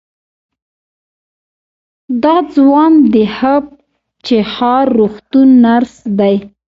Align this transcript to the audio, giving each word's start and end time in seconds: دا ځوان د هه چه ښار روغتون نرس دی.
دا 2.23 2.35
ځوان 2.55 2.93
د 3.13 3.15
هه 3.37 3.55
چه 4.25 4.37
ښار 4.53 4.85
روغتون 4.99 5.47
نرس 5.63 5.95
دی. 6.19 6.35